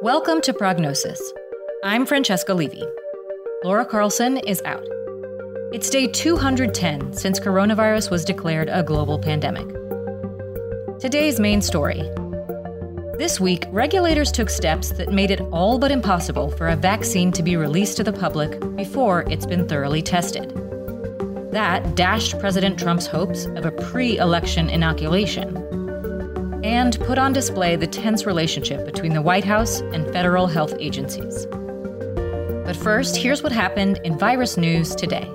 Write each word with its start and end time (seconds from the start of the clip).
Welcome 0.00 0.40
to 0.42 0.54
Prognosis. 0.54 1.20
I'm 1.82 2.06
Francesca 2.06 2.54
Levy. 2.54 2.84
Laura 3.64 3.84
Carlson 3.84 4.36
is 4.36 4.62
out. 4.64 4.86
It's 5.72 5.90
day 5.90 6.06
210 6.06 7.12
since 7.14 7.40
coronavirus 7.40 8.08
was 8.08 8.24
declared 8.24 8.68
a 8.68 8.84
global 8.84 9.18
pandemic. 9.18 9.66
Today's 11.00 11.40
main 11.40 11.60
story. 11.60 12.02
This 13.18 13.40
week, 13.40 13.64
regulators 13.70 14.30
took 14.30 14.50
steps 14.50 14.90
that 14.90 15.12
made 15.12 15.32
it 15.32 15.40
all 15.50 15.80
but 15.80 15.90
impossible 15.90 16.52
for 16.52 16.68
a 16.68 16.76
vaccine 16.76 17.32
to 17.32 17.42
be 17.42 17.56
released 17.56 17.96
to 17.96 18.04
the 18.04 18.12
public 18.12 18.60
before 18.76 19.22
it's 19.22 19.46
been 19.46 19.66
thoroughly 19.66 20.00
tested. 20.00 20.48
That 21.50 21.96
dashed 21.96 22.38
President 22.38 22.78
Trump's 22.78 23.08
hopes 23.08 23.46
of 23.46 23.66
a 23.66 23.72
pre 23.72 24.16
election 24.18 24.70
inoculation 24.70 25.68
and 26.68 27.00
put 27.00 27.16
on 27.16 27.32
display 27.32 27.76
the 27.76 27.86
tense 27.86 28.26
relationship 28.26 28.84
between 28.84 29.14
the 29.14 29.22
White 29.22 29.44
House 29.44 29.80
and 29.80 30.06
federal 30.12 30.46
health 30.46 30.74
agencies. 30.78 31.46
But 32.66 32.76
first, 32.76 33.16
here's 33.16 33.42
what 33.42 33.52
happened 33.52 33.98
in 34.04 34.18
virus 34.18 34.58
news 34.58 34.94
today. 34.94 35.26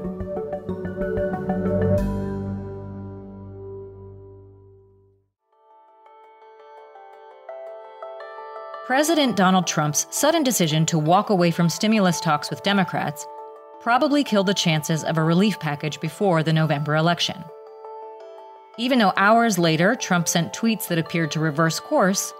President 8.85 9.35
Donald 9.35 9.65
Trump's 9.65 10.05
sudden 10.11 10.43
decision 10.43 10.85
to 10.85 10.99
walk 10.99 11.31
away 11.31 11.49
from 11.49 11.67
stimulus 11.67 12.19
talks 12.19 12.51
with 12.51 12.61
Democrats 12.61 13.25
probably 13.81 14.23
killed 14.23 14.45
the 14.45 14.53
chances 14.53 15.03
of 15.03 15.17
a 15.17 15.23
relief 15.23 15.59
package 15.59 15.99
before 15.99 16.43
the 16.43 16.53
November 16.53 16.95
election. 16.95 17.43
Even 18.77 18.97
though 18.97 19.13
hours 19.15 19.59
later 19.59 19.93
Trump 19.93 20.27
sent 20.27 20.51
tweets 20.51 20.87
that 20.87 20.97
appeared 20.97 21.29
to 21.31 21.39
reverse 21.39 21.79
course, 21.79 22.33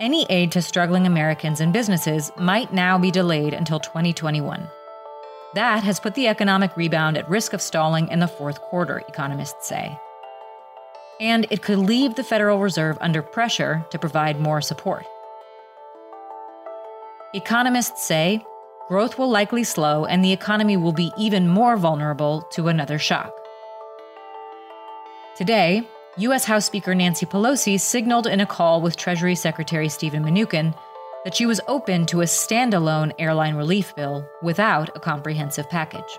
any 0.00 0.24
aid 0.30 0.50
to 0.52 0.62
struggling 0.62 1.06
Americans 1.06 1.60
and 1.60 1.70
businesses 1.70 2.32
might 2.38 2.72
now 2.72 2.96
be 2.96 3.10
delayed 3.10 3.52
until 3.52 3.78
2021. 3.78 4.66
That 5.54 5.84
has 5.84 6.00
put 6.00 6.14
the 6.14 6.28
economic 6.28 6.74
rebound 6.78 7.18
at 7.18 7.28
risk 7.28 7.52
of 7.52 7.60
stalling 7.60 8.08
in 8.08 8.20
the 8.20 8.28
fourth 8.28 8.60
quarter, 8.62 9.02
economists 9.06 9.68
say. 9.68 9.98
And 11.20 11.46
it 11.50 11.62
could 11.62 11.78
leave 11.78 12.14
the 12.14 12.24
Federal 12.24 12.58
Reserve 12.58 12.96
under 13.02 13.20
pressure 13.20 13.84
to 13.90 13.98
provide 13.98 14.40
more 14.40 14.62
support. 14.62 15.04
Economists 17.34 18.02
say 18.02 18.42
growth 18.88 19.18
will 19.18 19.30
likely 19.30 19.64
slow 19.64 20.06
and 20.06 20.24
the 20.24 20.32
economy 20.32 20.78
will 20.78 20.92
be 20.92 21.12
even 21.18 21.48
more 21.48 21.76
vulnerable 21.76 22.42
to 22.52 22.68
another 22.68 22.98
shock. 22.98 23.45
Today, 25.36 25.86
U.S. 26.16 26.46
House 26.46 26.64
Speaker 26.64 26.94
Nancy 26.94 27.26
Pelosi 27.26 27.78
signaled 27.78 28.26
in 28.26 28.40
a 28.40 28.46
call 28.46 28.80
with 28.80 28.96
Treasury 28.96 29.34
Secretary 29.34 29.86
Steven 29.90 30.24
Mnuchin 30.24 30.74
that 31.24 31.34
she 31.34 31.44
was 31.44 31.60
open 31.68 32.06
to 32.06 32.22
a 32.22 32.24
standalone 32.24 33.12
airline 33.18 33.54
relief 33.54 33.94
bill 33.94 34.26
without 34.42 34.96
a 34.96 35.00
comprehensive 35.00 35.68
package. 35.68 36.18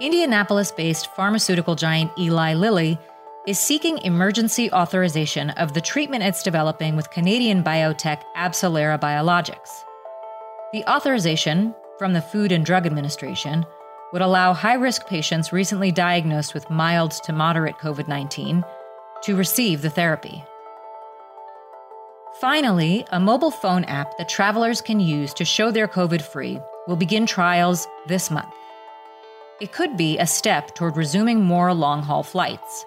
Indianapolis 0.00 0.72
based 0.72 1.14
pharmaceutical 1.14 1.76
giant 1.76 2.10
Eli 2.18 2.54
Lilly 2.54 2.98
is 3.46 3.60
seeking 3.60 3.98
emergency 3.98 4.68
authorization 4.72 5.50
of 5.50 5.72
the 5.72 5.80
treatment 5.80 6.24
it's 6.24 6.42
developing 6.42 6.96
with 6.96 7.12
Canadian 7.12 7.62
biotech 7.62 8.24
AbCellera 8.36 8.98
Biologics. 8.98 9.84
The 10.72 10.82
authorization, 10.90 11.76
from 11.96 12.12
the 12.12 12.22
Food 12.22 12.50
and 12.50 12.66
Drug 12.66 12.86
Administration, 12.86 13.64
would 14.14 14.22
allow 14.22 14.54
high 14.54 14.74
risk 14.74 15.08
patients 15.08 15.52
recently 15.52 15.90
diagnosed 15.90 16.54
with 16.54 16.70
mild 16.70 17.10
to 17.10 17.32
moderate 17.32 17.78
COVID 17.78 18.06
19 18.06 18.64
to 19.24 19.34
receive 19.34 19.82
the 19.82 19.90
therapy. 19.90 20.44
Finally, 22.40 23.04
a 23.10 23.18
mobile 23.18 23.50
phone 23.50 23.82
app 23.84 24.16
that 24.16 24.28
travelers 24.28 24.80
can 24.80 25.00
use 25.00 25.34
to 25.34 25.44
show 25.44 25.72
they're 25.72 25.88
COVID 25.88 26.22
free 26.22 26.60
will 26.86 26.94
begin 26.94 27.26
trials 27.26 27.88
this 28.06 28.30
month. 28.30 28.54
It 29.60 29.72
could 29.72 29.96
be 29.96 30.16
a 30.18 30.28
step 30.28 30.76
toward 30.76 30.96
resuming 30.96 31.42
more 31.42 31.74
long 31.74 32.00
haul 32.00 32.22
flights. 32.22 32.86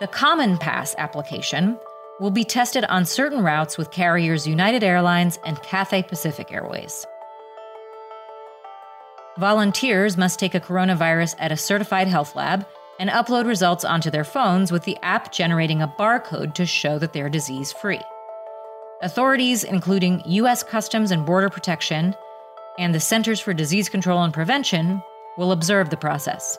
The 0.00 0.06
Common 0.06 0.56
Pass 0.56 0.94
application 0.96 1.78
will 2.20 2.30
be 2.30 2.44
tested 2.44 2.86
on 2.86 3.04
certain 3.04 3.42
routes 3.42 3.76
with 3.76 3.90
carriers 3.90 4.46
United 4.46 4.82
Airlines 4.82 5.38
and 5.44 5.62
Cathay 5.62 6.04
Pacific 6.04 6.50
Airways. 6.50 7.06
Volunteers 9.38 10.16
must 10.16 10.38
take 10.38 10.54
a 10.54 10.60
coronavirus 10.60 11.34
at 11.38 11.52
a 11.52 11.58
certified 11.58 12.08
health 12.08 12.34
lab 12.34 12.66
and 12.98 13.10
upload 13.10 13.46
results 13.46 13.84
onto 13.84 14.10
their 14.10 14.24
phones 14.24 14.72
with 14.72 14.84
the 14.84 14.96
app 15.02 15.30
generating 15.30 15.82
a 15.82 15.88
barcode 15.88 16.54
to 16.54 16.64
show 16.64 16.98
that 16.98 17.12
they're 17.12 17.28
disease 17.28 17.70
free. 17.70 18.00
Authorities, 19.02 19.62
including 19.62 20.22
U.S. 20.24 20.62
Customs 20.62 21.10
and 21.10 21.26
Border 21.26 21.50
Protection 21.50 22.14
and 22.78 22.94
the 22.94 23.00
Centers 23.00 23.38
for 23.38 23.52
Disease 23.52 23.90
Control 23.90 24.22
and 24.22 24.32
Prevention, 24.32 25.02
will 25.36 25.52
observe 25.52 25.90
the 25.90 25.98
process. 25.98 26.58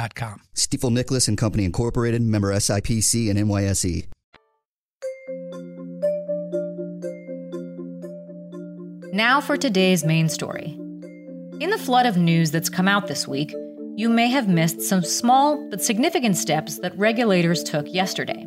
Stifel.com. 0.00 0.40
Stifel 0.54 0.92
Nicolaus 0.92 1.28
and 1.28 1.38
Company 1.38 1.64
Incorporated, 1.64 2.22
member 2.22 2.52
SIPC 2.52 3.30
and 3.30 3.38
NYSE. 3.38 4.06
Now 9.12 9.40
for 9.40 9.56
today's 9.56 10.04
main 10.04 10.28
story. 10.28 10.76
In 11.60 11.70
the 11.70 11.78
flood 11.78 12.06
of 12.06 12.16
news 12.16 12.50
that's 12.50 12.70
come 12.70 12.88
out 12.88 13.06
this 13.06 13.28
week, 13.28 13.54
you 13.96 14.08
may 14.08 14.28
have 14.28 14.48
missed 14.48 14.80
some 14.80 15.02
small 15.02 15.68
but 15.68 15.82
significant 15.82 16.36
steps 16.36 16.78
that 16.78 16.96
regulators 16.96 17.62
took 17.62 17.92
yesterday. 17.92 18.46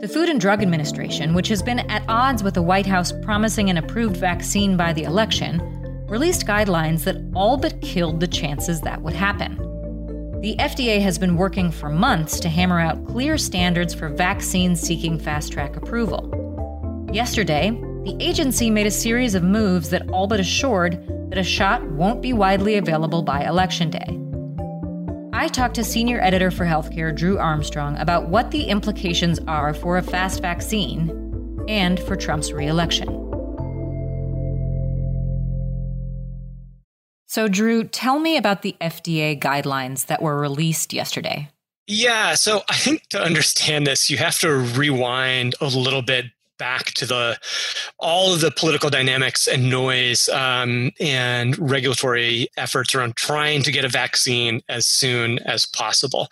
The 0.00 0.08
Food 0.08 0.28
and 0.28 0.40
Drug 0.40 0.62
Administration, 0.62 1.34
which 1.34 1.48
has 1.48 1.62
been 1.62 1.80
at 1.90 2.04
odds 2.08 2.42
with 2.42 2.54
the 2.54 2.62
White 2.62 2.86
House 2.86 3.12
promising 3.22 3.68
an 3.68 3.76
approved 3.76 4.16
vaccine 4.16 4.76
by 4.76 4.92
the 4.92 5.02
election, 5.02 5.60
released 6.06 6.46
guidelines 6.46 7.04
that 7.04 7.16
all 7.34 7.56
but 7.56 7.80
killed 7.82 8.20
the 8.20 8.28
chances 8.28 8.80
that 8.82 9.02
would 9.02 9.14
happen. 9.14 9.75
The 10.40 10.54
FDA 10.58 11.00
has 11.00 11.18
been 11.18 11.36
working 11.36 11.70
for 11.70 11.88
months 11.88 12.38
to 12.40 12.50
hammer 12.50 12.78
out 12.78 13.06
clear 13.06 13.38
standards 13.38 13.94
for 13.94 14.10
vaccines 14.10 14.80
seeking 14.80 15.18
fast 15.18 15.50
track 15.50 15.76
approval. 15.76 17.08
Yesterday, 17.10 17.70
the 18.04 18.16
agency 18.20 18.68
made 18.68 18.86
a 18.86 18.90
series 18.90 19.34
of 19.34 19.42
moves 19.42 19.88
that 19.90 20.08
all 20.10 20.26
but 20.26 20.38
assured 20.38 21.02
that 21.30 21.38
a 21.38 21.42
shot 21.42 21.82
won't 21.90 22.20
be 22.20 22.34
widely 22.34 22.76
available 22.76 23.22
by 23.22 23.44
Election 23.44 23.88
Day. 23.88 24.20
I 25.32 25.48
talked 25.48 25.76
to 25.76 25.84
senior 25.84 26.20
editor 26.20 26.50
for 26.50 26.66
healthcare 26.66 27.16
Drew 27.16 27.38
Armstrong 27.38 27.96
about 27.96 28.28
what 28.28 28.50
the 28.50 28.64
implications 28.64 29.40
are 29.48 29.72
for 29.72 29.96
a 29.96 30.02
fast 30.02 30.42
vaccine 30.42 31.64
and 31.66 31.98
for 32.00 32.14
Trump's 32.14 32.52
reelection. 32.52 33.25
So, 37.36 37.48
Drew, 37.48 37.84
tell 37.84 38.18
me 38.18 38.38
about 38.38 38.62
the 38.62 38.74
FDA 38.80 39.38
guidelines 39.38 40.06
that 40.06 40.22
were 40.22 40.40
released 40.40 40.94
yesterday. 40.94 41.50
Yeah, 41.86 42.34
so 42.34 42.62
I 42.66 42.76
think 42.76 43.08
to 43.08 43.20
understand 43.20 43.86
this, 43.86 44.08
you 44.08 44.16
have 44.16 44.38
to 44.38 44.50
rewind 44.50 45.54
a 45.60 45.66
little 45.66 46.00
bit 46.00 46.24
back 46.58 46.86
to 46.94 47.06
the 47.06 47.38
all 47.98 48.32
of 48.32 48.40
the 48.40 48.50
political 48.50 48.90
dynamics 48.90 49.46
and 49.46 49.70
noise 49.70 50.28
um, 50.30 50.90
and 51.00 51.58
regulatory 51.58 52.48
efforts 52.56 52.94
around 52.94 53.16
trying 53.16 53.62
to 53.62 53.72
get 53.72 53.84
a 53.84 53.88
vaccine 53.88 54.60
as 54.68 54.86
soon 54.86 55.38
as 55.40 55.66
possible. 55.66 56.28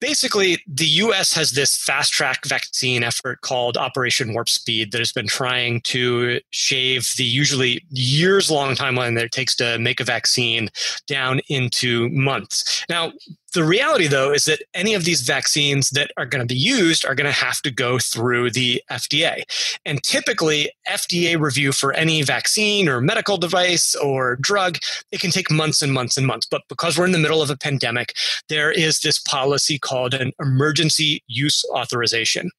Basically, 0.00 0.62
the 0.66 0.86
U.S. 0.86 1.32
has 1.34 1.52
this 1.52 1.76
fast 1.76 2.12
track 2.12 2.44
vaccine 2.46 3.02
effort 3.02 3.40
called 3.40 3.76
Operation 3.76 4.32
Warp 4.34 4.48
Speed 4.48 4.92
that 4.92 4.98
has 4.98 5.12
been 5.12 5.26
trying 5.26 5.80
to 5.82 6.40
shave 6.50 7.08
the 7.16 7.24
usually 7.24 7.84
years 7.90 8.50
long 8.50 8.74
timeline 8.74 9.14
that 9.14 9.24
it 9.24 9.32
takes 9.32 9.56
to 9.56 9.78
make 9.78 10.00
a 10.00 10.04
vaccine 10.04 10.68
down 11.06 11.40
into 11.48 12.08
months. 12.10 12.84
Now, 12.88 13.12
the 13.54 13.64
reality, 13.64 14.06
though, 14.06 14.32
is 14.32 14.44
that 14.44 14.62
any 14.74 14.94
of 14.94 15.04
these 15.04 15.22
vaccines 15.22 15.90
that 15.90 16.10
are 16.16 16.26
going 16.26 16.46
to 16.46 16.52
be 16.52 16.58
used 16.58 17.04
are 17.04 17.14
going 17.14 17.26
to 17.26 17.44
have 17.44 17.60
to 17.62 17.70
go 17.70 17.98
through 17.98 18.50
the 18.50 18.82
FDA. 18.90 19.42
And 19.84 20.02
typically, 20.02 20.70
FDA 20.88 21.38
review 21.38 21.72
for 21.72 21.92
any 21.92 22.22
vaccine 22.22 22.88
or 22.88 23.00
medical 23.00 23.36
device 23.38 23.94
or 23.94 24.36
drug, 24.36 24.78
it 25.12 25.20
can 25.20 25.30
take 25.30 25.50
months 25.50 25.80
and 25.80 25.92
months 25.92 26.16
and 26.16 26.26
months. 26.26 26.46
But 26.50 26.62
because 26.68 26.98
we're 26.98 27.06
in 27.06 27.12
the 27.12 27.18
middle 27.18 27.42
of 27.42 27.50
a 27.50 27.56
pandemic, 27.56 28.14
there 28.48 28.70
is 28.70 29.00
this 29.00 29.18
policy 29.18 29.78
called 29.78 30.14
an 30.14 30.32
emergency 30.40 31.22
use 31.26 31.64
authorization 31.70 32.50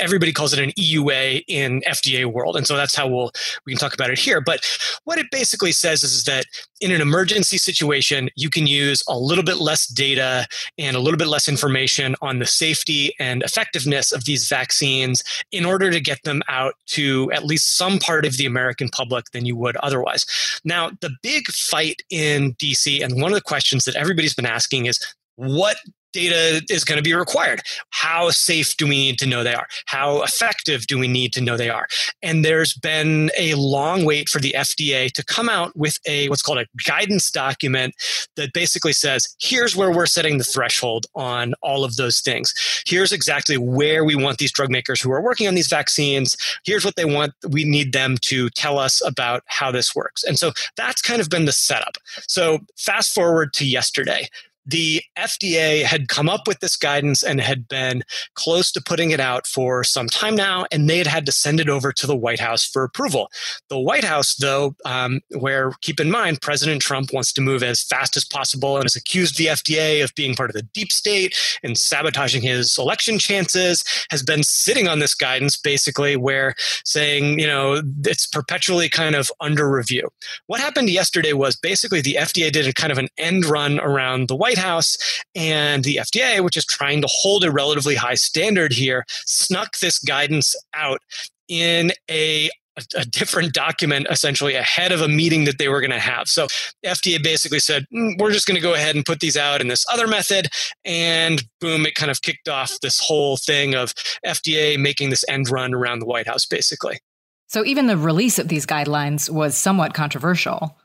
everybody 0.00 0.32
calls 0.32 0.52
it 0.52 0.58
an 0.58 0.70
EUA 0.78 1.44
in 1.48 1.82
FDA 1.82 2.24
world, 2.26 2.56
and 2.56 2.66
so 2.66 2.76
that's 2.76 2.94
how 2.94 3.08
we'll 3.08 3.32
we 3.66 3.72
can 3.72 3.78
talk 3.78 3.94
about 3.94 4.10
it 4.10 4.18
here. 4.18 4.40
But 4.40 4.66
what 5.04 5.18
it 5.18 5.26
basically 5.30 5.72
says 5.72 6.02
is, 6.02 6.12
is 6.12 6.24
that 6.24 6.46
in 6.80 6.90
an 6.90 7.00
emergency 7.00 7.58
situation, 7.58 8.28
you 8.36 8.50
can 8.50 8.66
use 8.66 9.02
a 9.08 9.18
little 9.18 9.44
bit 9.44 9.56
less 9.56 9.86
data 9.86 10.46
and 10.78 10.96
a 10.96 11.00
little 11.00 11.18
bit 11.18 11.28
less 11.28 11.48
information 11.48 12.14
on 12.20 12.38
the 12.38 12.46
safety 12.46 13.14
and 13.18 13.42
effectiveness 13.42 14.12
of 14.12 14.24
these 14.24 14.48
vaccines 14.48 15.22
in 15.52 15.64
order 15.64 15.90
to 15.90 16.00
get 16.00 16.22
them 16.24 16.42
out 16.48 16.74
to 16.86 17.30
at 17.32 17.44
least 17.44 17.76
some 17.76 17.98
part 17.98 18.24
of 18.24 18.36
the 18.36 18.46
American 18.46 18.88
public 18.88 19.26
than 19.32 19.46
you 19.46 19.56
would 19.56 19.76
otherwise. 19.76 20.26
Now, 20.64 20.90
the 21.00 21.10
big 21.22 21.46
fight 21.48 22.02
in 22.10 22.54
DC, 22.54 23.02
and 23.02 23.20
one 23.20 23.30
of 23.30 23.36
the 23.36 23.42
questions 23.42 23.84
that 23.84 23.96
everybody's 23.96 24.34
been 24.34 24.46
asking 24.46 24.86
is 24.86 24.98
what 25.36 25.76
data 26.14 26.62
is 26.70 26.84
going 26.84 26.96
to 26.96 27.02
be 27.02 27.12
required. 27.12 27.60
How 27.90 28.30
safe 28.30 28.76
do 28.76 28.86
we 28.86 28.96
need 28.96 29.18
to 29.18 29.26
know 29.26 29.42
they 29.42 29.54
are? 29.54 29.66
How 29.86 30.22
effective 30.22 30.86
do 30.86 30.98
we 30.98 31.08
need 31.08 31.32
to 31.34 31.40
know 31.40 31.56
they 31.56 31.68
are? 31.68 31.86
And 32.22 32.44
there's 32.44 32.72
been 32.72 33.30
a 33.36 33.54
long 33.54 34.04
wait 34.04 34.28
for 34.28 34.38
the 34.38 34.54
FDA 34.56 35.10
to 35.12 35.24
come 35.24 35.48
out 35.48 35.76
with 35.76 35.98
a 36.06 36.28
what's 36.28 36.42
called 36.42 36.58
a 36.58 36.66
guidance 36.86 37.30
document 37.30 37.94
that 38.36 38.52
basically 38.52 38.92
says, 38.92 39.26
here's 39.40 39.76
where 39.76 39.90
we're 39.90 40.06
setting 40.06 40.38
the 40.38 40.44
threshold 40.44 41.06
on 41.14 41.54
all 41.62 41.84
of 41.84 41.96
those 41.96 42.20
things. 42.20 42.54
Here's 42.86 43.12
exactly 43.12 43.58
where 43.58 44.04
we 44.04 44.14
want 44.14 44.38
these 44.38 44.52
drug 44.52 44.70
makers 44.70 45.00
who 45.00 45.10
are 45.12 45.20
working 45.20 45.48
on 45.48 45.54
these 45.54 45.68
vaccines. 45.68 46.36
Here's 46.64 46.84
what 46.84 46.96
they 46.96 47.04
want. 47.04 47.34
We 47.50 47.64
need 47.64 47.92
them 47.92 48.16
to 48.22 48.48
tell 48.50 48.78
us 48.78 49.04
about 49.04 49.42
how 49.46 49.72
this 49.72 49.94
works. 49.94 50.22
And 50.22 50.38
so 50.38 50.52
that's 50.76 51.02
kind 51.02 51.20
of 51.20 51.28
been 51.28 51.44
the 51.44 51.52
setup. 51.52 51.96
So 52.28 52.60
fast 52.76 53.12
forward 53.12 53.52
to 53.54 53.66
yesterday 53.66 54.28
the 54.66 55.02
FDA 55.18 55.82
had 55.82 56.08
come 56.08 56.28
up 56.28 56.46
with 56.46 56.60
this 56.60 56.76
guidance 56.76 57.22
and 57.22 57.40
had 57.40 57.68
been 57.68 58.02
close 58.34 58.72
to 58.72 58.82
putting 58.82 59.10
it 59.10 59.20
out 59.20 59.46
for 59.46 59.84
some 59.84 60.08
time 60.08 60.34
now, 60.34 60.66
and 60.72 60.88
they 60.88 60.98
had 60.98 61.06
had 61.06 61.26
to 61.26 61.32
send 61.32 61.60
it 61.60 61.68
over 61.68 61.92
to 61.92 62.06
the 62.06 62.16
White 62.16 62.40
House 62.40 62.64
for 62.64 62.82
approval. 62.82 63.30
The 63.68 63.78
White 63.78 64.04
House, 64.04 64.34
though, 64.36 64.74
um, 64.84 65.20
where 65.38 65.72
keep 65.82 66.00
in 66.00 66.10
mind 66.10 66.40
President 66.40 66.80
Trump 66.80 67.12
wants 67.12 67.32
to 67.34 67.40
move 67.40 67.62
as 67.62 67.82
fast 67.82 68.16
as 68.16 68.24
possible 68.24 68.76
and 68.76 68.84
has 68.84 68.96
accused 68.96 69.36
the 69.36 69.46
FDA 69.46 70.02
of 70.02 70.14
being 70.14 70.34
part 70.34 70.50
of 70.50 70.54
the 70.54 70.62
deep 70.62 70.92
state 70.92 71.36
and 71.62 71.76
sabotaging 71.76 72.42
his 72.42 72.76
election 72.78 73.18
chances, 73.18 73.84
has 74.10 74.22
been 74.22 74.42
sitting 74.42 74.88
on 74.88 74.98
this 74.98 75.14
guidance 75.14 75.56
basically, 75.56 76.16
where 76.16 76.54
saying, 76.84 77.38
you 77.38 77.46
know, 77.46 77.82
it's 78.04 78.26
perpetually 78.26 78.88
kind 78.88 79.14
of 79.14 79.30
under 79.40 79.70
review. 79.70 80.08
What 80.46 80.60
happened 80.60 80.90
yesterday 80.90 81.32
was 81.32 81.56
basically 81.56 82.00
the 82.00 82.16
FDA 82.18 82.50
did 82.50 82.66
a 82.66 82.72
kind 82.72 82.92
of 82.92 82.98
an 82.98 83.08
end 83.18 83.44
run 83.44 83.80
around 83.80 84.28
the 84.28 84.36
White 84.36 84.53
White 84.54 84.64
House 84.64 84.96
and 85.34 85.84
the 85.84 85.96
FDA, 85.96 86.42
which 86.42 86.56
is 86.56 86.64
trying 86.64 87.00
to 87.02 87.08
hold 87.10 87.44
a 87.44 87.50
relatively 87.50 87.94
high 87.94 88.14
standard 88.14 88.72
here, 88.72 89.04
snuck 89.26 89.78
this 89.78 89.98
guidance 89.98 90.54
out 90.74 91.00
in 91.48 91.92
a 92.10 92.50
a, 92.96 93.04
different 93.04 93.52
document 93.52 94.08
essentially 94.10 94.56
ahead 94.56 94.90
of 94.90 95.00
a 95.00 95.06
meeting 95.06 95.44
that 95.44 95.58
they 95.58 95.68
were 95.68 95.80
going 95.80 95.92
to 95.92 95.98
have. 96.00 96.26
So 96.26 96.48
FDA 96.84 97.22
basically 97.22 97.60
said, 97.60 97.86
mm, 97.94 98.18
we're 98.18 98.32
just 98.32 98.48
going 98.48 98.56
to 98.56 98.60
go 98.60 98.74
ahead 98.74 98.96
and 98.96 99.04
put 99.04 99.20
these 99.20 99.36
out 99.36 99.60
in 99.60 99.68
this 99.68 99.84
other 99.92 100.08
method. 100.08 100.48
And 100.84 101.40
boom, 101.60 101.86
it 101.86 101.94
kind 101.94 102.10
of 102.10 102.22
kicked 102.22 102.48
off 102.48 102.80
this 102.80 102.98
whole 102.98 103.36
thing 103.36 103.76
of 103.76 103.94
FDA 104.26 104.76
making 104.76 105.10
this 105.10 105.24
end 105.28 105.50
run 105.50 105.72
around 105.72 106.00
the 106.00 106.06
White 106.06 106.26
House, 106.26 106.46
basically. 106.46 106.98
So 107.46 107.64
even 107.64 107.86
the 107.86 107.96
release 107.96 108.40
of 108.40 108.48
these 108.48 108.66
guidelines 108.66 109.30
was 109.30 109.56
somewhat 109.56 109.94
controversial. 109.94 110.76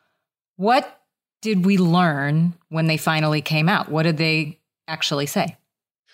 What 0.58 0.99
did 1.42 1.66
we 1.66 1.78
learn 1.78 2.54
when 2.70 2.88
they 2.88 2.98
finally 2.98 3.42
came 3.42 3.70
out? 3.70 3.90
What 3.90 4.04
did 4.04 4.18
they 4.18 4.60
actually 4.88 5.26
say? 5.26 5.58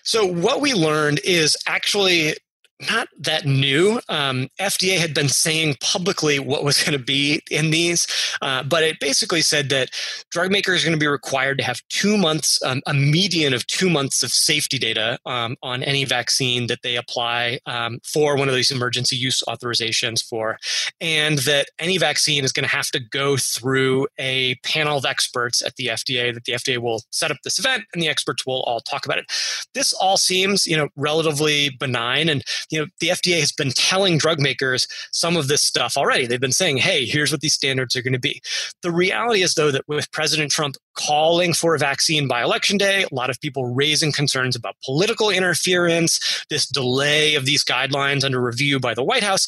So, 0.02 0.24
what 0.24 0.60
we 0.60 0.72
learned 0.72 1.20
is 1.24 1.56
actually 1.66 2.34
not 2.80 3.08
that 3.18 3.46
new. 3.46 4.00
Um, 4.08 4.48
FDA 4.60 4.98
had 4.98 5.14
been 5.14 5.28
saying 5.28 5.76
publicly 5.80 6.38
what 6.38 6.64
was 6.64 6.82
going 6.82 6.96
to 6.96 7.04
be 7.04 7.42
in 7.50 7.70
these, 7.70 8.06
uh, 8.42 8.62
but 8.62 8.82
it 8.82 9.00
basically 9.00 9.40
said 9.42 9.68
that 9.70 9.90
drug 10.30 10.50
makers 10.50 10.82
are 10.82 10.86
going 10.86 10.98
to 10.98 11.02
be 11.02 11.06
required 11.06 11.58
to 11.58 11.64
have 11.64 11.80
two 11.88 12.18
months, 12.18 12.62
um, 12.62 12.82
a 12.86 12.92
median 12.92 13.54
of 13.54 13.66
two 13.66 13.88
months 13.88 14.22
of 14.22 14.30
safety 14.30 14.78
data 14.78 15.18
um, 15.26 15.56
on 15.62 15.82
any 15.82 16.04
vaccine 16.04 16.66
that 16.66 16.82
they 16.82 16.96
apply 16.96 17.58
um, 17.66 17.98
for 18.04 18.36
one 18.36 18.48
of 18.48 18.54
these 18.54 18.70
emergency 18.70 19.16
use 19.16 19.42
authorizations 19.48 20.22
for, 20.22 20.58
and 21.00 21.38
that 21.40 21.68
any 21.78 21.96
vaccine 21.96 22.44
is 22.44 22.52
going 22.52 22.68
to 22.68 22.76
have 22.76 22.90
to 22.90 23.00
go 23.00 23.36
through 23.36 24.06
a 24.18 24.54
panel 24.56 24.98
of 24.98 25.04
experts 25.06 25.62
at 25.62 25.76
the 25.76 25.86
FDA. 25.86 26.32
That 26.34 26.44
the 26.44 26.52
FDA 26.52 26.78
will 26.78 27.02
set 27.10 27.30
up 27.30 27.38
this 27.42 27.58
event, 27.58 27.84
and 27.94 28.02
the 28.02 28.08
experts 28.08 28.44
will 28.44 28.62
all 28.62 28.80
talk 28.80 29.06
about 29.06 29.18
it. 29.18 29.26
This 29.74 29.92
all 29.94 30.16
seems, 30.16 30.66
you 30.66 30.76
know, 30.76 30.88
relatively 30.96 31.70
benign 31.70 32.28
and 32.28 32.42
you 32.70 32.78
know, 32.78 32.86
the 33.00 33.08
FDA 33.08 33.40
has 33.40 33.52
been 33.52 33.70
telling 33.70 34.18
drug 34.18 34.40
makers 34.40 34.86
some 35.12 35.36
of 35.36 35.48
this 35.48 35.62
stuff 35.62 35.96
already. 35.96 36.26
They've 36.26 36.40
been 36.40 36.52
saying, 36.52 36.78
hey, 36.78 37.04
here's 37.04 37.32
what 37.32 37.40
these 37.40 37.54
standards 37.54 37.96
are 37.96 38.02
going 38.02 38.12
to 38.12 38.18
be. 38.18 38.40
The 38.82 38.92
reality 38.92 39.42
is, 39.42 39.54
though, 39.54 39.70
that 39.70 39.86
with 39.88 40.10
President 40.12 40.50
Trump 40.50 40.76
calling 40.94 41.52
for 41.52 41.74
a 41.74 41.78
vaccine 41.78 42.28
by 42.28 42.42
election 42.42 42.78
day, 42.78 43.04
a 43.04 43.14
lot 43.14 43.30
of 43.30 43.40
people 43.40 43.66
raising 43.66 44.12
concerns 44.12 44.56
about 44.56 44.76
political 44.84 45.30
interference, 45.30 46.44
this 46.50 46.66
delay 46.66 47.34
of 47.34 47.44
these 47.44 47.64
guidelines 47.64 48.24
under 48.24 48.40
review 48.40 48.80
by 48.80 48.94
the 48.94 49.04
White 49.04 49.22
House. 49.22 49.46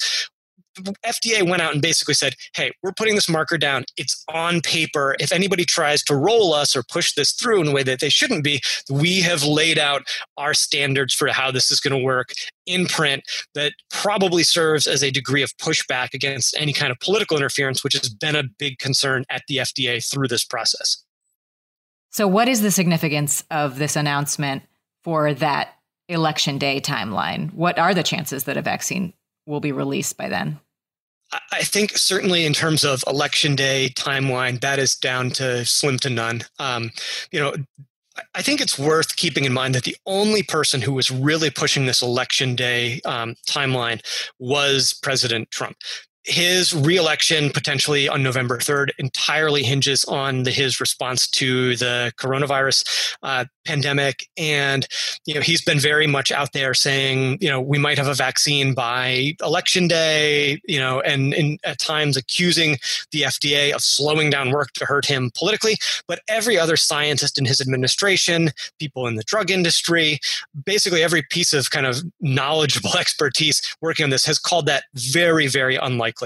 FDA 1.04 1.48
went 1.48 1.62
out 1.62 1.72
and 1.72 1.82
basically 1.82 2.14
said, 2.14 2.34
hey, 2.54 2.70
we're 2.82 2.92
putting 2.92 3.14
this 3.14 3.28
marker 3.28 3.58
down. 3.58 3.84
It's 3.96 4.24
on 4.32 4.60
paper. 4.60 5.16
If 5.20 5.32
anybody 5.32 5.64
tries 5.64 6.02
to 6.04 6.16
roll 6.16 6.54
us 6.54 6.76
or 6.76 6.82
push 6.82 7.12
this 7.14 7.32
through 7.32 7.62
in 7.62 7.68
a 7.68 7.72
way 7.72 7.82
that 7.82 8.00
they 8.00 8.08
shouldn't 8.08 8.44
be, 8.44 8.60
we 8.90 9.20
have 9.20 9.44
laid 9.44 9.78
out 9.78 10.02
our 10.36 10.54
standards 10.54 11.14
for 11.14 11.28
how 11.28 11.50
this 11.50 11.70
is 11.70 11.80
going 11.80 11.98
to 11.98 12.04
work 12.04 12.30
in 12.66 12.86
print 12.86 13.22
that 13.54 13.72
probably 13.90 14.42
serves 14.42 14.86
as 14.86 15.02
a 15.02 15.10
degree 15.10 15.42
of 15.42 15.56
pushback 15.56 16.14
against 16.14 16.54
any 16.58 16.72
kind 16.72 16.92
of 16.92 16.98
political 17.00 17.36
interference, 17.36 17.82
which 17.82 17.94
has 17.94 18.08
been 18.08 18.36
a 18.36 18.44
big 18.58 18.78
concern 18.78 19.24
at 19.30 19.42
the 19.48 19.56
FDA 19.56 20.04
through 20.04 20.28
this 20.28 20.44
process. 20.44 21.04
So, 22.10 22.26
what 22.26 22.48
is 22.48 22.62
the 22.62 22.70
significance 22.70 23.44
of 23.50 23.78
this 23.78 23.96
announcement 23.96 24.62
for 25.04 25.34
that 25.34 25.74
election 26.08 26.58
day 26.58 26.80
timeline? 26.80 27.52
What 27.52 27.78
are 27.78 27.94
the 27.94 28.02
chances 28.02 28.44
that 28.44 28.56
a 28.56 28.62
vaccine 28.62 29.12
will 29.46 29.60
be 29.60 29.72
released 29.72 30.16
by 30.16 30.28
then? 30.28 30.60
I 31.52 31.62
think 31.62 31.98
certainly 31.98 32.46
in 32.46 32.54
terms 32.54 32.84
of 32.84 33.04
election 33.06 33.54
day 33.54 33.90
timeline, 33.94 34.60
that 34.60 34.78
is 34.78 34.94
down 34.94 35.30
to 35.32 35.64
slim 35.64 35.98
to 35.98 36.10
none. 36.10 36.42
Um, 36.58 36.90
you 37.30 37.38
know, 37.38 37.54
I 38.34 38.42
think 38.42 38.60
it's 38.60 38.78
worth 38.78 39.16
keeping 39.16 39.44
in 39.44 39.52
mind 39.52 39.74
that 39.74 39.84
the 39.84 39.96
only 40.06 40.42
person 40.42 40.82
who 40.82 40.92
was 40.92 41.10
really 41.10 41.50
pushing 41.50 41.86
this 41.86 42.02
election 42.02 42.54
day 42.54 43.00
um, 43.04 43.34
timeline 43.46 44.00
was 44.38 44.98
President 45.02 45.50
Trump 45.50 45.76
his 46.28 46.74
reelection 46.74 47.50
potentially 47.50 48.08
on 48.08 48.22
November 48.22 48.58
3rd 48.58 48.90
entirely 48.98 49.62
hinges 49.62 50.04
on 50.04 50.42
the, 50.42 50.50
his 50.50 50.80
response 50.80 51.28
to 51.28 51.74
the 51.76 52.12
coronavirus 52.18 53.16
uh, 53.22 53.46
pandemic. 53.64 54.28
And, 54.36 54.86
you 55.24 55.34
know, 55.34 55.40
he's 55.40 55.62
been 55.62 55.78
very 55.78 56.06
much 56.06 56.30
out 56.30 56.52
there 56.52 56.74
saying, 56.74 57.38
you 57.40 57.48
know, 57.48 57.60
we 57.60 57.78
might 57.78 57.98
have 57.98 58.08
a 58.08 58.14
vaccine 58.14 58.74
by 58.74 59.36
election 59.42 59.88
day, 59.88 60.60
you 60.66 60.78
know, 60.78 61.00
and, 61.00 61.32
and 61.32 61.58
at 61.64 61.78
times 61.78 62.16
accusing 62.16 62.76
the 63.10 63.22
FDA 63.22 63.72
of 63.72 63.80
slowing 63.80 64.28
down 64.28 64.50
work 64.50 64.72
to 64.74 64.84
hurt 64.84 65.06
him 65.06 65.30
politically. 65.36 65.76
But 66.06 66.20
every 66.28 66.58
other 66.58 66.76
scientist 66.76 67.38
in 67.38 67.46
his 67.46 67.60
administration, 67.60 68.50
people 68.78 69.06
in 69.06 69.16
the 69.16 69.24
drug 69.24 69.50
industry, 69.50 70.18
basically 70.64 71.02
every 71.02 71.22
piece 71.30 71.52
of 71.54 71.70
kind 71.70 71.86
of 71.86 72.02
knowledgeable 72.20 72.96
expertise 72.98 73.62
working 73.80 74.04
on 74.04 74.10
this 74.10 74.26
has 74.26 74.38
called 74.38 74.66
that 74.66 74.84
very, 74.94 75.46
very 75.46 75.76
unlikely. 75.76 76.17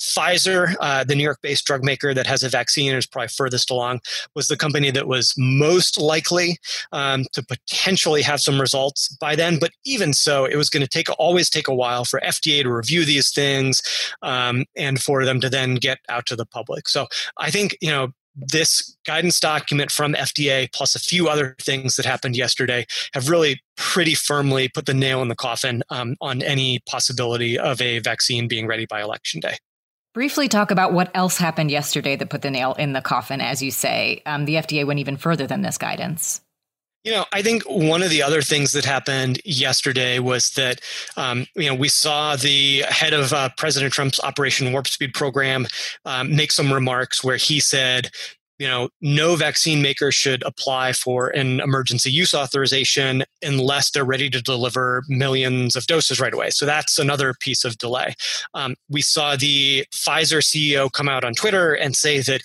Pfizer, 0.00 0.74
uh, 0.80 1.04
the 1.04 1.14
New 1.14 1.22
York 1.22 1.38
based 1.42 1.64
drug 1.64 1.84
maker 1.84 2.14
that 2.14 2.26
has 2.26 2.42
a 2.42 2.48
vaccine 2.48 2.90
and 2.90 2.98
is 2.98 3.06
probably 3.06 3.28
furthest 3.28 3.70
along, 3.70 4.00
was 4.34 4.48
the 4.48 4.56
company 4.56 4.90
that 4.90 5.06
was 5.06 5.34
most 5.36 6.00
likely 6.00 6.58
um, 6.92 7.24
to 7.32 7.42
potentially 7.42 8.22
have 8.22 8.40
some 8.40 8.60
results 8.60 9.08
by 9.20 9.36
then. 9.36 9.58
But 9.58 9.72
even 9.84 10.12
so, 10.12 10.44
it 10.44 10.56
was 10.56 10.70
going 10.70 10.82
to 10.82 10.88
take 10.88 11.08
always 11.18 11.50
take 11.50 11.68
a 11.68 11.74
while 11.74 12.04
for 12.04 12.20
FDA 12.20 12.62
to 12.62 12.72
review 12.72 13.04
these 13.04 13.30
things 13.30 13.82
um, 14.22 14.64
and 14.76 15.00
for 15.00 15.24
them 15.24 15.40
to 15.40 15.48
then 15.48 15.74
get 15.76 15.98
out 16.08 16.26
to 16.26 16.36
the 16.36 16.46
public. 16.46 16.88
So 16.88 17.06
I 17.36 17.50
think, 17.50 17.76
you 17.80 17.90
know, 17.90 18.12
this 18.46 18.96
guidance 19.06 19.40
document 19.40 19.90
from 19.90 20.14
FDA, 20.14 20.72
plus 20.72 20.94
a 20.94 20.98
few 20.98 21.28
other 21.28 21.56
things 21.60 21.96
that 21.96 22.06
happened 22.06 22.36
yesterday, 22.36 22.86
have 23.14 23.28
really 23.28 23.60
pretty 23.76 24.14
firmly 24.14 24.68
put 24.68 24.86
the 24.86 24.94
nail 24.94 25.22
in 25.22 25.28
the 25.28 25.36
coffin 25.36 25.82
um, 25.90 26.16
on 26.20 26.42
any 26.42 26.80
possibility 26.88 27.58
of 27.58 27.80
a 27.80 27.98
vaccine 28.00 28.48
being 28.48 28.66
ready 28.66 28.86
by 28.86 29.00
election 29.00 29.40
day. 29.40 29.56
Briefly 30.12 30.48
talk 30.48 30.72
about 30.72 30.92
what 30.92 31.10
else 31.14 31.38
happened 31.38 31.70
yesterday 31.70 32.16
that 32.16 32.30
put 32.30 32.42
the 32.42 32.50
nail 32.50 32.74
in 32.74 32.92
the 32.92 33.00
coffin, 33.00 33.40
as 33.40 33.62
you 33.62 33.70
say. 33.70 34.22
Um, 34.26 34.44
the 34.44 34.56
FDA 34.56 34.84
went 34.84 34.98
even 34.98 35.16
further 35.16 35.46
than 35.46 35.62
this 35.62 35.78
guidance. 35.78 36.40
You 37.04 37.12
know, 37.12 37.24
I 37.32 37.40
think 37.40 37.62
one 37.62 38.02
of 38.02 38.10
the 38.10 38.22
other 38.22 38.42
things 38.42 38.72
that 38.72 38.84
happened 38.84 39.40
yesterday 39.44 40.18
was 40.18 40.50
that, 40.50 40.82
um, 41.16 41.46
you 41.56 41.66
know, 41.66 41.74
we 41.74 41.88
saw 41.88 42.36
the 42.36 42.82
head 42.88 43.14
of 43.14 43.32
uh, 43.32 43.48
President 43.56 43.92
Trump's 43.92 44.20
Operation 44.20 44.70
Warp 44.72 44.86
Speed 44.86 45.14
program 45.14 45.66
um, 46.04 46.36
make 46.36 46.52
some 46.52 46.70
remarks 46.70 47.24
where 47.24 47.38
he 47.38 47.58
said, 47.58 48.10
you 48.60 48.66
know, 48.66 48.90
no 49.00 49.36
vaccine 49.36 49.80
maker 49.80 50.12
should 50.12 50.42
apply 50.42 50.92
for 50.92 51.28
an 51.28 51.60
emergency 51.60 52.12
use 52.12 52.34
authorization 52.34 53.24
unless 53.42 53.90
they're 53.90 54.04
ready 54.04 54.28
to 54.28 54.42
deliver 54.42 55.02
millions 55.08 55.76
of 55.76 55.86
doses 55.86 56.20
right 56.20 56.34
away. 56.34 56.50
So 56.50 56.66
that's 56.66 56.98
another 56.98 57.32
piece 57.40 57.64
of 57.64 57.78
delay. 57.78 58.14
Um, 58.52 58.74
we 58.90 59.00
saw 59.00 59.34
the 59.34 59.86
Pfizer 59.94 60.42
CEO 60.42 60.92
come 60.92 61.08
out 61.08 61.24
on 61.24 61.32
Twitter 61.32 61.72
and 61.72 61.96
say 61.96 62.20
that 62.20 62.42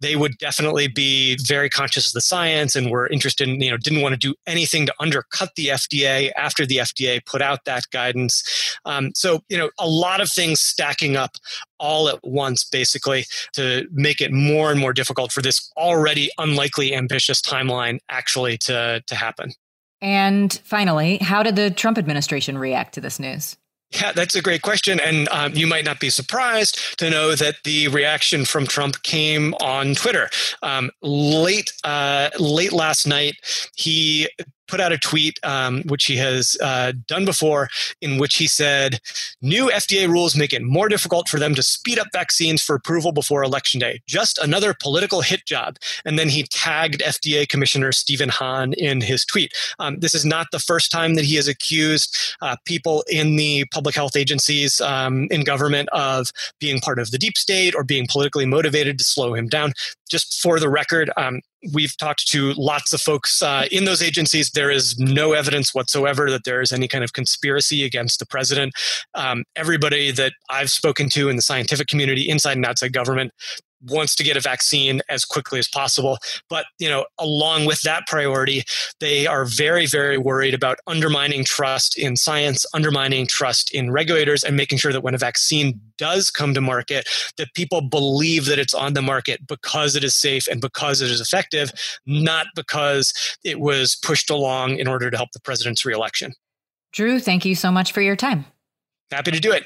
they 0.00 0.16
would 0.16 0.38
definitely 0.38 0.88
be 0.88 1.36
very 1.46 1.68
conscious 1.68 2.08
of 2.08 2.12
the 2.12 2.20
science 2.20 2.76
and 2.76 2.90
were 2.90 3.08
interested 3.08 3.48
in, 3.48 3.60
you 3.60 3.70
know, 3.70 3.76
didn't 3.76 4.02
want 4.02 4.12
to 4.12 4.18
do 4.18 4.34
anything 4.46 4.86
to 4.86 4.94
undercut 5.00 5.50
the 5.56 5.68
FDA 5.68 6.30
after 6.36 6.64
the 6.64 6.78
FDA 6.78 7.24
put 7.24 7.42
out 7.42 7.64
that 7.64 7.84
guidance. 7.92 8.42
Um, 8.84 9.10
so, 9.14 9.40
you 9.48 9.58
know, 9.58 9.70
a 9.78 9.88
lot 9.88 10.20
of 10.20 10.30
things 10.30 10.60
stacking 10.60 11.16
up 11.16 11.32
all 11.78 12.08
at 12.08 12.18
once, 12.22 12.64
basically, 12.64 13.24
to 13.54 13.86
make 13.92 14.20
it 14.20 14.32
more 14.32 14.70
and 14.70 14.80
more 14.80 14.92
difficult 14.92 15.32
for 15.32 15.42
this 15.42 15.70
already 15.76 16.30
unlikely 16.38 16.94
ambitious 16.94 17.40
timeline 17.40 17.98
actually 18.08 18.58
to, 18.58 19.02
to 19.06 19.14
happen. 19.14 19.52
And 20.00 20.60
finally, 20.64 21.18
how 21.18 21.42
did 21.42 21.56
the 21.56 21.70
Trump 21.70 21.98
administration 21.98 22.56
react 22.56 22.94
to 22.94 23.00
this 23.00 23.18
news? 23.18 23.56
Yeah, 23.90 24.12
that's 24.12 24.34
a 24.34 24.42
great 24.42 24.62
question. 24.62 25.00
And 25.00 25.28
um, 25.30 25.54
you 25.54 25.66
might 25.66 25.84
not 25.84 25.98
be 25.98 26.10
surprised 26.10 26.98
to 26.98 27.08
know 27.08 27.34
that 27.34 27.56
the 27.64 27.88
reaction 27.88 28.44
from 28.44 28.66
Trump 28.66 29.02
came 29.02 29.54
on 29.54 29.94
Twitter. 29.94 30.28
Um, 30.62 30.90
late, 31.00 31.72
uh, 31.84 32.28
late 32.38 32.72
last 32.72 33.06
night, 33.06 33.36
he 33.76 34.28
put 34.68 34.80
out 34.80 34.92
a 34.92 34.98
tweet, 34.98 35.38
um, 35.42 35.82
which 35.86 36.04
he 36.04 36.16
has 36.16 36.56
uh, 36.62 36.92
done 37.06 37.24
before, 37.24 37.68
in 38.00 38.18
which 38.18 38.36
he 38.36 38.46
said, 38.46 39.00
New 39.40 39.70
FDA 39.70 40.08
rules 40.08 40.36
make 40.36 40.52
it 40.52 40.62
more 40.62 40.88
difficult 40.88 41.28
for 41.28 41.38
them 41.38 41.54
to 41.54 41.62
speed 41.62 41.98
up 41.98 42.08
vaccines 42.12 42.62
for 42.62 42.76
approval 42.76 43.12
before 43.12 43.42
Election 43.42 43.80
Day. 43.80 44.00
Just 44.06 44.38
another 44.38 44.74
political 44.80 45.22
hit 45.22 45.44
job. 45.46 45.76
And 46.04 46.18
then 46.18 46.28
he 46.28 46.44
tagged 46.44 47.00
FDA 47.00 47.48
Commissioner 47.48 47.92
Stephen 47.92 48.28
Hahn 48.28 48.72
in 48.74 49.00
his 49.00 49.24
tweet. 49.24 49.52
Um, 49.78 49.98
this 50.00 50.14
is 50.14 50.24
not 50.24 50.48
the 50.52 50.58
first 50.58 50.90
time 50.90 51.14
that 51.14 51.24
he 51.24 51.36
has 51.36 51.48
accused 51.48 52.16
uh, 52.42 52.56
people 52.64 53.04
in 53.08 53.36
the 53.36 53.64
public 53.72 53.94
health 53.94 54.16
agencies 54.16 54.80
um, 54.80 55.28
in 55.30 55.42
government 55.42 55.88
of 55.92 56.30
being 56.60 56.80
part 56.80 56.98
of 56.98 57.10
the 57.10 57.18
deep 57.18 57.36
state 57.38 57.74
or 57.74 57.84
being 57.84 58.06
politically 58.06 58.46
motivated 58.46 58.98
to 58.98 59.04
slow 59.04 59.34
him 59.34 59.48
down. 59.48 59.72
Just 60.08 60.40
for 60.40 60.58
the 60.58 60.70
record, 60.70 61.10
um, 61.16 61.40
we've 61.72 61.96
talked 61.96 62.28
to 62.28 62.52
lots 62.56 62.92
of 62.92 63.00
folks 63.00 63.42
uh, 63.42 63.64
in 63.70 63.84
those 63.84 64.02
agencies. 64.02 64.50
There 64.50 64.70
is 64.70 64.98
no 64.98 65.32
evidence 65.32 65.74
whatsoever 65.74 66.30
that 66.30 66.44
there 66.44 66.60
is 66.60 66.72
any 66.72 66.88
kind 66.88 67.04
of 67.04 67.12
conspiracy 67.12 67.84
against 67.84 68.18
the 68.18 68.26
president. 68.26 68.72
Um, 69.14 69.44
everybody 69.56 70.10
that 70.12 70.32
I've 70.50 70.70
spoken 70.70 71.08
to 71.10 71.28
in 71.28 71.36
the 71.36 71.42
scientific 71.42 71.88
community, 71.88 72.28
inside 72.28 72.56
and 72.56 72.66
outside 72.66 72.92
government, 72.92 73.32
wants 73.82 74.14
to 74.16 74.24
get 74.24 74.36
a 74.36 74.40
vaccine 74.40 75.00
as 75.08 75.24
quickly 75.24 75.58
as 75.58 75.68
possible. 75.68 76.18
But, 76.48 76.66
you 76.78 76.88
know, 76.88 77.06
along 77.18 77.66
with 77.66 77.82
that 77.82 78.06
priority, 78.06 78.64
they 79.00 79.26
are 79.26 79.44
very, 79.44 79.86
very 79.86 80.18
worried 80.18 80.54
about 80.54 80.78
undermining 80.86 81.44
trust 81.44 81.98
in 81.98 82.16
science, 82.16 82.64
undermining 82.74 83.26
trust 83.26 83.72
in 83.72 83.90
regulators, 83.90 84.42
and 84.42 84.56
making 84.56 84.78
sure 84.78 84.92
that 84.92 85.02
when 85.02 85.14
a 85.14 85.18
vaccine 85.18 85.80
does 85.96 86.30
come 86.30 86.54
to 86.54 86.60
market, 86.60 87.08
that 87.36 87.54
people 87.54 87.80
believe 87.80 88.46
that 88.46 88.58
it's 88.58 88.74
on 88.74 88.94
the 88.94 89.02
market 89.02 89.46
because 89.46 89.94
it 89.96 90.04
is 90.04 90.14
safe 90.14 90.46
and 90.48 90.60
because 90.60 91.00
it 91.00 91.10
is 91.10 91.20
effective, 91.20 91.70
not 92.06 92.46
because 92.54 93.12
it 93.44 93.60
was 93.60 93.96
pushed 94.02 94.30
along 94.30 94.76
in 94.76 94.88
order 94.88 95.10
to 95.10 95.16
help 95.16 95.32
the 95.32 95.40
president's 95.40 95.84
reelection. 95.84 96.32
Drew, 96.92 97.20
thank 97.20 97.44
you 97.44 97.54
so 97.54 97.70
much 97.70 97.92
for 97.92 98.00
your 98.00 98.16
time. 98.16 98.46
Happy 99.10 99.30
to 99.30 99.40
do 99.40 99.52
it. 99.52 99.64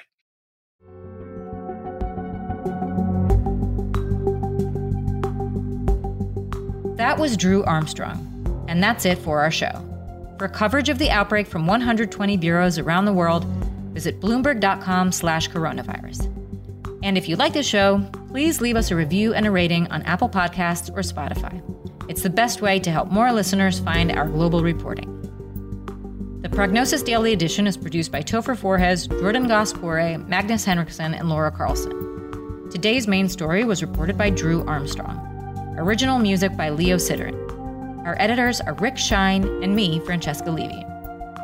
That 7.03 7.19
was 7.19 7.37
Drew 7.37 7.65
Armstrong. 7.65 8.65
And 8.69 8.81
that's 8.81 9.05
it 9.05 9.19
for 9.19 9.41
our 9.41 9.51
show. 9.51 9.85
For 10.39 10.47
coverage 10.47 10.89
of 10.89 10.99
the 10.99 11.11
outbreak 11.11 11.49
from 11.49 11.67
120 11.67 12.37
bureaus 12.37 12.79
around 12.79 13.07
the 13.07 13.13
world, 13.13 13.45
visit 13.93 14.21
bloomberg.com/coronavirus. 14.21 16.27
And 17.03 17.19
if 17.19 17.29
you 17.29 17.35
like 17.35 17.55
the 17.55 17.65
show, 17.65 18.09
please 18.29 18.61
leave 18.61 18.77
us 18.77 18.93
a 18.93 18.97
review 18.97 19.35
and 19.35 19.47
a 19.47 19.51
rating 19.51 19.89
on 19.89 20.03
Apple 20.03 20.29
Podcasts 20.29 20.91
or 20.91 21.01
Spotify. 21.01 21.61
It's 22.09 22.23
the 22.23 22.31
best 22.31 22.63
way 22.63 22.79
to 22.79 22.93
help 22.93 23.11
more 23.11 23.33
listeners 23.33 23.81
find 23.81 24.13
our 24.13 24.29
global 24.29 24.63
reporting. 24.63 25.09
The 26.43 26.51
Prognosis 26.51 27.03
Daily 27.03 27.33
Edition 27.33 27.67
is 27.67 27.77
produced 27.77 28.13
by 28.13 28.23
Topher 28.23 28.57
Forhecz, 28.57 29.09
Jordan 29.09 29.49
Gass-Poore', 29.49 30.19
Magnus 30.29 30.65
Henriksen, 30.65 31.15
and 31.15 31.29
Laura 31.29 31.51
Carlson. 31.51 32.69
Today's 32.71 33.09
main 33.09 33.29
story 33.29 33.65
was 33.65 33.83
reported 33.83 34.17
by 34.17 34.31
Drew 34.31 34.65
Armstrong. 34.67 35.32
Original 35.77 36.19
music 36.19 36.55
by 36.55 36.69
Leo 36.69 36.97
Sidran. 36.97 37.35
Our 38.05 38.15
editors 38.21 38.61
are 38.61 38.75
Rick 38.75 38.99
Shine 38.99 39.45
and 39.63 39.75
me, 39.75 40.01
Francesca 40.01 40.51
Levy. 40.51 40.85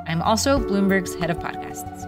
I'm 0.06 0.20
also 0.20 0.58
Bloomberg's 0.58 1.14
head 1.14 1.30
of 1.30 1.38
podcasts. 1.38 2.07